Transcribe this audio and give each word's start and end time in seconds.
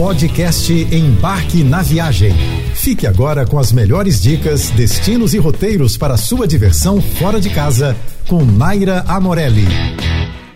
Podcast 0.00 0.72
Embarque 0.72 1.62
na 1.62 1.82
Viagem. 1.82 2.32
Fique 2.74 3.06
agora 3.06 3.46
com 3.46 3.58
as 3.58 3.70
melhores 3.70 4.22
dicas, 4.22 4.70
destinos 4.70 5.34
e 5.34 5.38
roteiros 5.38 5.98
para 5.98 6.16
sua 6.16 6.48
diversão 6.48 7.02
fora 7.02 7.38
de 7.38 7.50
casa 7.50 7.94
com 8.26 8.42
Naira 8.42 9.04
Amorelli. 9.06 9.66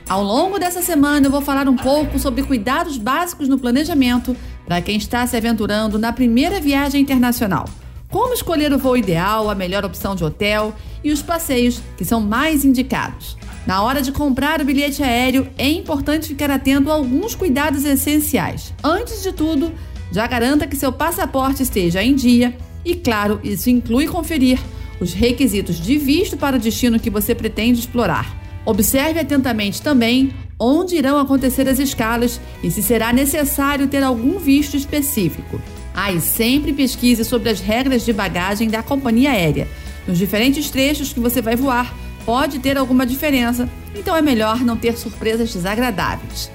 Ao 0.09 0.23
longo 0.23 0.59
dessa 0.59 0.81
semana 0.81 1.27
eu 1.27 1.31
vou 1.31 1.43
falar 1.43 1.69
um 1.69 1.77
pouco 1.77 2.19
sobre 2.19 2.43
cuidados 2.43 2.97
básicos 2.97 3.47
no 3.47 3.59
planejamento 3.59 4.35
para 4.65 4.81
quem 4.81 4.97
está 4.97 5.27
se 5.27 5.37
aventurando 5.37 5.99
na 5.99 6.11
primeira 6.11 6.59
viagem 6.59 7.03
internacional. 7.03 7.67
Como 8.09 8.33
escolher 8.33 8.73
o 8.73 8.79
voo 8.79 8.97
ideal, 8.97 9.51
a 9.51 9.55
melhor 9.55 9.85
opção 9.85 10.17
de 10.17 10.25
hotel 10.25 10.75
e 11.05 11.13
os 11.13 11.21
passeios 11.21 11.83
que 11.99 12.05
são 12.07 12.19
mais 12.19 12.65
indicados. 12.65 13.37
Na 13.67 13.83
hora 13.83 14.03
de 14.03 14.13
comprar 14.13 14.61
o 14.61 14.65
bilhete 14.65 15.03
aéreo, 15.03 15.49
é 15.57 15.69
importante 15.71 16.29
ficar 16.29 16.51
atento 16.51 16.91
a 16.91 16.95
alguns 16.95 17.35
cuidados 17.35 17.85
essenciais. 17.85 18.75
Antes 18.83 19.23
de 19.23 19.33
tudo, 19.33 19.73
já 20.13 20.27
garanta 20.27 20.67
que 20.67 20.77
seu 20.77 20.93
passaporte 20.93 21.63
esteja 21.63 22.03
em 22.03 22.15
dia 22.15 22.55
e, 22.85 22.95
claro, 22.95 23.41
isso 23.43 23.71
inclui 23.71 24.07
conferir 24.07 24.61
os 25.01 25.15
requisitos 25.15 25.81
de 25.81 25.97
visto 25.97 26.37
para 26.37 26.57
o 26.57 26.59
destino 26.59 27.01
que 27.01 27.09
você 27.09 27.35
pretende 27.35 27.81
explorar. 27.81 28.37
Observe 28.67 29.19
atentamente 29.19 29.81
também 29.81 30.33
onde 30.59 30.97
irão 30.97 31.19
acontecer 31.19 31.67
as 31.69 31.79
escalas 31.79 32.41
e 32.63 32.71
se 32.71 32.83
será 32.83 33.13
necessário 33.13 33.89
ter 33.89 34.03
algum 34.03 34.39
visto 34.39 34.77
específico. 34.77 35.61
Ah, 35.95 36.13
e 36.13 36.21
sempre 36.21 36.73
pesquise 36.73 37.25
sobre 37.25 37.49
as 37.49 37.61
regras 37.61 38.05
de 38.05 38.13
bagagem 38.13 38.69
da 38.69 38.83
companhia 38.83 39.31
aérea. 39.31 39.69
Nos 40.07 40.19
diferentes 40.19 40.71
trechos 40.71 41.13
que 41.13 41.21
você 41.21 41.41
vai 41.41 41.57
voar, 41.57 41.95
pode 42.25 42.59
ter 42.59 42.77
alguma 42.77 43.07
diferença, 43.07 43.69
então 43.95 44.17
é 44.17 44.23
melhor 44.23 44.61
não 44.61 44.77
ter 44.77 44.97
surpresas 44.97 45.53
desagradáveis. 45.53 46.51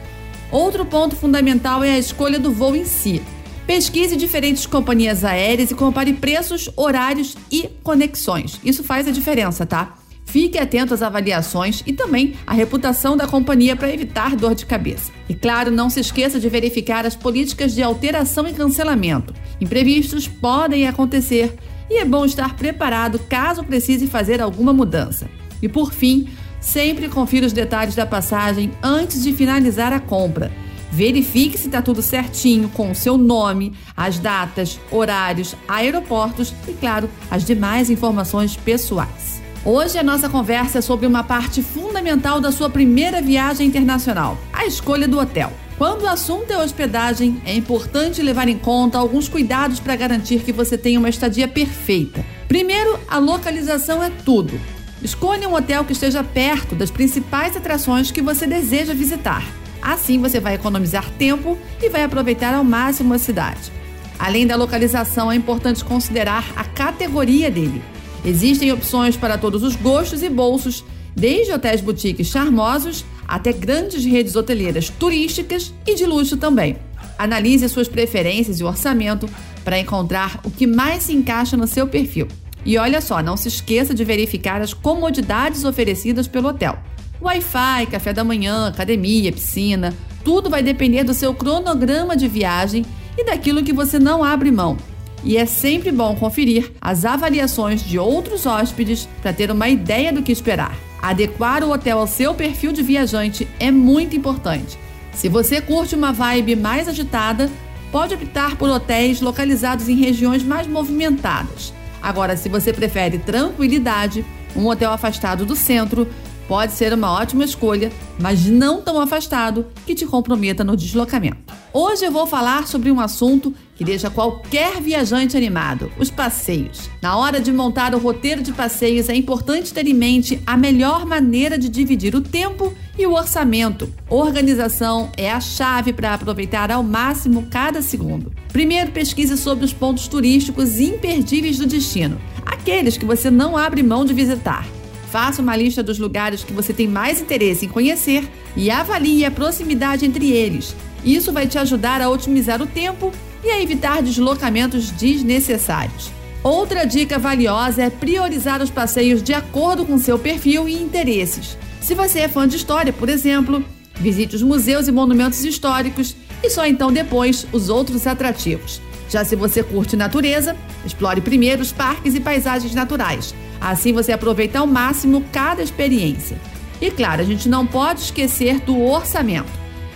Outro 0.51 0.85
ponto 0.85 1.15
fundamental 1.15 1.83
é 1.83 1.91
a 1.91 1.99
escolha 1.99 2.39
do 2.39 2.51
voo 2.51 2.75
em 2.75 2.85
si. 2.85 3.21
Pesquise 3.67 4.15
diferentes 4.15 4.65
companhias 4.65 5.23
aéreas 5.23 5.69
e 5.69 5.75
compare 5.75 6.13
preços, 6.13 6.69
horários 6.75 7.37
e 7.51 7.69
conexões. 7.83 8.59
Isso 8.63 8.83
faz 8.83 9.07
a 9.07 9.11
diferença, 9.11 9.63
tá? 9.63 9.95
Fique 10.25 10.57
atento 10.57 10.93
às 10.93 11.01
avaliações 11.01 11.83
e 11.85 11.93
também 11.93 12.35
à 12.45 12.53
reputação 12.53 13.17
da 13.17 13.27
companhia 13.27 13.75
para 13.75 13.91
evitar 13.91 14.35
dor 14.35 14.53
de 14.53 14.65
cabeça. 14.65 15.11
E 15.27 15.33
claro, 15.33 15.71
não 15.71 15.89
se 15.89 15.99
esqueça 15.99 16.39
de 16.39 16.49
verificar 16.49 17.05
as 17.05 17.15
políticas 17.15 17.73
de 17.73 17.81
alteração 17.81 18.47
e 18.47 18.53
cancelamento. 18.53 19.33
Imprevistos 19.59 20.27
podem 20.27 20.87
acontecer 20.87 21.55
e 21.89 21.97
é 21.97 22.05
bom 22.05 22.25
estar 22.25 22.55
preparado 22.55 23.17
caso 23.27 23.63
precise 23.63 24.05
fazer 24.05 24.39
alguma 24.39 24.71
mudança. 24.71 25.27
E 25.61 25.67
por 25.67 25.93
fim, 25.93 26.27
sempre 26.59 27.09
confira 27.09 27.45
os 27.45 27.53
detalhes 27.53 27.95
da 27.95 28.05
passagem 28.05 28.71
antes 28.81 29.23
de 29.23 29.33
finalizar 29.33 29.93
a 29.93 29.99
compra. 29.99 30.51
Verifique 30.91 31.57
se 31.57 31.67
está 31.67 31.81
tudo 31.81 32.01
certinho 32.01 32.67
com 32.69 32.91
o 32.91 32.95
seu 32.95 33.17
nome, 33.17 33.73
as 33.95 34.17
datas, 34.17 34.79
horários, 34.91 35.55
aeroportos 35.67 36.53
e, 36.67 36.73
claro, 36.73 37.09
as 37.29 37.45
demais 37.45 37.89
informações 37.89 38.55
pessoais. 38.55 39.39
Hoje 39.63 39.97
a 39.97 40.03
nossa 40.03 40.29
conversa 40.29 40.79
é 40.79 40.81
sobre 40.81 41.05
uma 41.05 41.23
parte 41.23 41.61
fundamental 41.61 42.39
da 42.39 42.51
sua 42.51 42.69
primeira 42.69 43.21
viagem 43.21 43.67
internacional: 43.67 44.37
a 44.53 44.65
escolha 44.65 45.07
do 45.07 45.19
hotel. 45.19 45.51
Quando 45.77 46.01
o 46.01 46.07
assunto 46.07 46.51
é 46.51 46.57
hospedagem, 46.57 47.41
é 47.45 47.53
importante 47.53 48.21
levar 48.21 48.49
em 48.49 48.57
conta 48.57 48.97
alguns 48.97 49.29
cuidados 49.29 49.79
para 49.79 49.95
garantir 49.95 50.39
que 50.41 50.51
você 50.51 50.77
tenha 50.77 50.99
uma 50.99 51.07
estadia 51.07 51.47
perfeita. 51.47 52.25
Primeiro, 52.49 52.99
a 53.07 53.17
localização 53.17 54.03
é 54.03 54.09
tudo. 54.25 54.59
Escolha 55.01 55.47
um 55.47 55.55
hotel 55.55 55.85
que 55.85 55.93
esteja 55.93 56.23
perto 56.23 56.75
das 56.75 56.91
principais 56.91 57.55
atrações 57.55 58.11
que 58.11 58.21
você 58.21 58.45
deseja 58.45 58.93
visitar. 58.93 59.45
Assim 59.81 60.19
você 60.19 60.41
vai 60.41 60.55
economizar 60.55 61.09
tempo 61.11 61.57
e 61.81 61.89
vai 61.89 62.03
aproveitar 62.03 62.53
ao 62.53 62.65
máximo 62.65 63.13
a 63.13 63.17
cidade. 63.17 63.71
Além 64.17 64.45
da 64.45 64.57
localização, 64.57 65.31
é 65.31 65.35
importante 65.35 65.85
considerar 65.85 66.51
a 66.53 66.65
categoria 66.65 67.49
dele. 67.49 67.81
Existem 68.25 68.73
opções 68.73 69.15
para 69.15 69.37
todos 69.37 69.63
os 69.63 69.77
gostos 69.77 70.21
e 70.21 70.27
bolsos, 70.27 70.83
desde 71.15 71.53
hotéis 71.53 71.79
boutiques 71.79 72.27
charmosos 72.27 73.05
até 73.25 73.53
grandes 73.53 74.03
redes 74.03 74.35
hoteleiras 74.35 74.89
turísticas 74.89 75.73
e 75.87 75.95
de 75.95 76.05
luxo 76.05 76.35
também. 76.35 76.75
Analise 77.17 77.69
suas 77.69 77.87
preferências 77.87 78.59
e 78.59 78.63
orçamento 78.65 79.29
para 79.63 79.79
encontrar 79.79 80.41
o 80.43 80.51
que 80.51 80.67
mais 80.67 81.03
se 81.03 81.13
encaixa 81.13 81.55
no 81.55 81.67
seu 81.67 81.87
perfil. 81.87 82.27
E 82.65 82.77
olha 82.77 83.01
só, 83.01 83.21
não 83.21 83.37
se 83.37 83.47
esqueça 83.47 83.93
de 83.93 84.03
verificar 84.03 84.61
as 84.61 84.73
comodidades 84.73 85.63
oferecidas 85.63 86.27
pelo 86.27 86.49
hotel. 86.49 86.77
Wi-Fi, 87.21 87.87
café 87.91 88.13
da 88.13 88.23
manhã, 88.23 88.67
academia, 88.67 89.31
piscina, 89.31 89.93
tudo 90.23 90.49
vai 90.49 90.63
depender 90.63 91.03
do 91.03 91.13
seu 91.13 91.33
cronograma 91.33 92.15
de 92.15 92.27
viagem 92.27 92.85
e 93.17 93.23
daquilo 93.25 93.63
que 93.63 93.73
você 93.73 93.99
não 93.99 94.23
abre 94.23 94.51
mão. 94.51 94.77
E 95.23 95.35
é 95.35 95.45
sempre 95.45 95.91
bom 95.91 96.15
conferir 96.15 96.71
as 96.79 97.03
avaliações 97.03 97.83
de 97.83 97.99
outros 97.99 98.45
hóspedes 98.45 99.07
para 99.21 99.33
ter 99.33 99.51
uma 99.51 99.67
ideia 99.67 100.13
do 100.13 100.21
que 100.21 100.31
esperar. 100.31 100.77
Adequar 101.01 101.63
o 101.63 101.71
hotel 101.71 101.99
ao 101.99 102.07
seu 102.07 102.33
perfil 102.33 102.71
de 102.71 102.81
viajante 102.81 103.47
é 103.59 103.71
muito 103.71 104.15
importante. 104.15 104.77
Se 105.13 105.27
você 105.27 105.59
curte 105.59 105.95
uma 105.95 106.13
vibe 106.13 106.55
mais 106.55 106.87
agitada, 106.87 107.49
pode 107.91 108.13
optar 108.13 108.55
por 108.55 108.69
hotéis 108.69 109.19
localizados 109.19 109.89
em 109.89 109.95
regiões 109.95 110.43
mais 110.43 110.67
movimentadas. 110.67 111.73
Agora, 112.01 112.37
se 112.37 112.49
você 112.49 112.71
prefere 112.73 113.17
tranquilidade, 113.17 114.25
um 114.55 114.67
hotel 114.67 114.91
afastado 114.91 115.45
do 115.45 115.55
centro 115.55 116.07
pode 116.47 116.71
ser 116.71 116.91
uma 116.93 117.11
ótima 117.11 117.43
escolha, 117.43 117.91
mas 118.19 118.45
não 118.47 118.81
tão 118.81 118.99
afastado 118.99 119.67
que 119.85 119.93
te 119.93 120.05
comprometa 120.05 120.63
no 120.63 120.75
deslocamento. 120.75 121.53
Hoje 121.71 122.05
eu 122.05 122.11
vou 122.11 122.25
falar 122.25 122.65
sobre 122.65 122.89
um 122.89 122.99
assunto 122.99 123.53
que 123.75 123.83
deixa 123.83 124.09
qualquer 124.09 124.81
viajante 124.81 125.37
animado: 125.37 125.91
os 125.99 126.09
passeios. 126.09 126.89
Na 126.99 127.15
hora 127.15 127.39
de 127.39 127.53
montar 127.53 127.93
o 127.93 127.99
roteiro 127.99 128.41
de 128.41 128.51
passeios, 128.51 129.07
é 129.07 129.15
importante 129.15 129.71
ter 129.71 129.85
em 129.87 129.93
mente 129.93 130.41
a 130.47 130.57
melhor 130.57 131.05
maneira 131.05 131.59
de 131.59 131.69
dividir 131.69 132.15
o 132.15 132.21
tempo 132.21 132.73
e 132.99 133.07
o 133.07 133.13
orçamento. 133.13 133.89
Organização 134.09 135.09
é 135.15 135.31
a 135.31 135.39
chave 135.39 135.93
para 135.93 136.13
aproveitar 136.13 136.69
ao 136.69 136.83
máximo 136.83 137.47
cada 137.49 137.81
segundo. 137.81 138.31
Primeiro, 138.51 138.91
pesquise 138.91 139.37
sobre 139.37 139.63
os 139.63 139.71
pontos 139.71 140.09
turísticos 140.09 140.79
imperdíveis 140.79 141.57
do 141.57 141.65
destino, 141.65 142.19
aqueles 142.45 142.97
que 142.97 143.05
você 143.05 143.31
não 143.31 143.55
abre 143.55 143.81
mão 143.81 144.03
de 144.03 144.13
visitar. 144.13 144.67
Faça 145.09 145.41
uma 145.41 145.55
lista 145.55 145.81
dos 145.81 145.97
lugares 145.97 146.43
que 146.43 146.51
você 146.51 146.73
tem 146.73 146.87
mais 146.87 147.21
interesse 147.21 147.65
em 147.65 147.69
conhecer 147.69 148.29
e 148.55 148.69
avalie 148.69 149.23
a 149.23 149.31
proximidade 149.31 150.05
entre 150.05 150.29
eles. 150.31 150.75
Isso 151.03 151.31
vai 151.31 151.47
te 151.47 151.57
ajudar 151.57 152.01
a 152.01 152.09
otimizar 152.09 152.61
o 152.61 152.67
tempo 152.67 153.13
e 153.43 153.49
a 153.49 153.61
evitar 153.61 154.03
deslocamentos 154.03 154.91
desnecessários. 154.91 156.11
Outra 156.43 156.85
dica 156.85 157.17
valiosa 157.17 157.81
é 157.81 157.89
priorizar 157.89 158.61
os 158.61 158.69
passeios 158.69 159.23
de 159.23 159.33
acordo 159.33 159.85
com 159.85 159.97
seu 159.97 160.19
perfil 160.19 160.67
e 160.67 160.73
interesses. 160.73 161.57
Se 161.81 161.93
você 161.95 162.19
é 162.19 162.27
fã 162.27 162.47
de 162.47 162.57
história, 162.57 162.91
por 162.91 163.09
exemplo, 163.09 163.63
visite 163.95 164.35
os 164.35 164.43
museus 164.43 164.87
e 164.87 164.91
monumentos 164.91 165.43
históricos 165.43 166.15
e 166.43 166.49
só 166.49 166.65
então 166.65 166.91
depois 166.91 167.45
os 167.51 167.69
outros 167.69 168.05
atrativos. 168.05 168.81
Já 169.09 169.25
se 169.25 169.35
você 169.35 169.63
curte 169.63 169.95
natureza, 169.95 170.55
explore 170.85 171.19
primeiro 171.19 171.61
os 171.61 171.71
parques 171.71 172.13
e 172.13 172.19
paisagens 172.19 172.75
naturais. 172.75 173.33
Assim 173.59 173.91
você 173.91 174.11
aproveita 174.11 174.59
ao 174.59 174.67
máximo 174.67 175.25
cada 175.31 175.63
experiência. 175.63 176.37
E 176.79 176.91
claro, 176.91 177.21
a 177.21 177.25
gente 177.25 177.49
não 177.49 177.65
pode 177.65 178.01
esquecer 178.01 178.59
do 178.59 178.79
orçamento. 178.81 179.49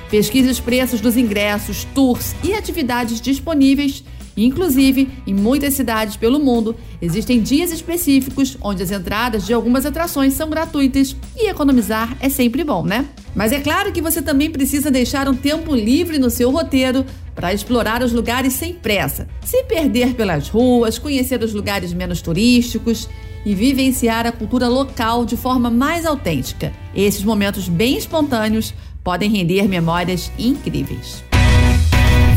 Pesquise 0.09 0.50
os 0.50 0.59
preços 0.59 1.00
dos 1.00 1.15
ingressos, 1.15 1.85
tours 1.94 2.35
e 2.44 2.53
atividades 2.53 3.21
disponíveis. 3.21 4.03
Inclusive, 4.35 5.09
em 5.27 5.33
muitas 5.33 5.73
cidades 5.73 6.16
pelo 6.16 6.39
mundo, 6.39 6.75
existem 7.01 7.41
dias 7.41 7.71
específicos 7.71 8.57
onde 8.61 8.81
as 8.81 8.91
entradas 8.91 9.45
de 9.45 9.53
algumas 9.53 9.85
atrações 9.85 10.33
são 10.33 10.49
gratuitas 10.49 11.16
e 11.35 11.49
economizar 11.49 12.17
é 12.19 12.29
sempre 12.29 12.63
bom, 12.63 12.83
né? 12.83 13.05
Mas 13.35 13.51
é 13.51 13.59
claro 13.59 13.91
que 13.91 14.01
você 14.01 14.21
também 14.21 14.49
precisa 14.49 14.91
deixar 14.91 15.27
um 15.27 15.35
tempo 15.35 15.75
livre 15.75 16.17
no 16.17 16.29
seu 16.29 16.51
roteiro 16.51 17.05
para 17.35 17.53
explorar 17.53 18.03
os 18.03 18.12
lugares 18.12 18.53
sem 18.53 18.74
pressa, 18.74 19.27
se 19.44 19.63
perder 19.63 20.13
pelas 20.13 20.50
ruas, 20.50 21.00
conhecer 21.00 21.41
os 21.44 21.53
lugares 21.53 21.94
menos 21.94 22.21
turísticos 22.21 23.09
e 23.45 23.53
vivenciar 23.53 24.25
a 24.25 24.31
cultura 24.31 24.68
local 24.68 25.25
de 25.25 25.35
forma 25.35 25.69
mais 25.69 26.06
autêntica. 26.06 26.71
Esses 26.95 27.24
momentos 27.24 27.68
bem 27.68 27.97
espontâneos 27.97 28.74
podem 29.03 29.30
render 29.30 29.68
memórias 29.68 30.31
incríveis. 30.38 31.32